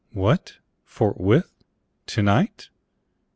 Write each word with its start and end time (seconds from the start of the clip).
What! 0.13 0.57
forthwith? 0.83 1.51
tonight? 2.07 2.69